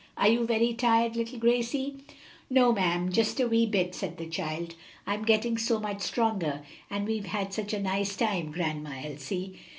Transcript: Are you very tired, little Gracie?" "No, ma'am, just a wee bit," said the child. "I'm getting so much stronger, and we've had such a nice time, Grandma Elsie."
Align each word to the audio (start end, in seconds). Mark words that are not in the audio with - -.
Are 0.17 0.29
you 0.29 0.47
very 0.47 0.73
tired, 0.73 1.15
little 1.15 1.37
Gracie?" 1.37 1.97
"No, 2.49 2.73
ma'am, 2.73 3.11
just 3.11 3.39
a 3.39 3.47
wee 3.47 3.67
bit," 3.67 3.93
said 3.93 4.17
the 4.17 4.25
child. 4.25 4.73
"I'm 5.05 5.23
getting 5.25 5.59
so 5.59 5.79
much 5.79 6.01
stronger, 6.01 6.63
and 6.89 7.07
we've 7.07 7.27
had 7.27 7.53
such 7.53 7.71
a 7.71 7.79
nice 7.79 8.15
time, 8.17 8.51
Grandma 8.51 8.95
Elsie." 9.05 9.59